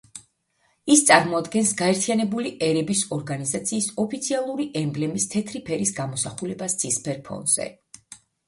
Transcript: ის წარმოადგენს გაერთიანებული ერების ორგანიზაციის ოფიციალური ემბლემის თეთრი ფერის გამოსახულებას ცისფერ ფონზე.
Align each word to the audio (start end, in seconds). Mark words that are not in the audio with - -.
ის 0.93 1.01
წარმოადგენს 1.09 1.73
გაერთიანებული 1.81 2.53
ერების 2.69 3.03
ორგანიზაციის 3.19 3.91
ოფიციალური 4.05 4.67
ემბლემის 4.83 5.31
თეთრი 5.35 5.63
ფერის 5.69 5.95
გამოსახულებას 6.01 6.79
ცისფერ 6.85 7.25
ფონზე. 7.31 7.73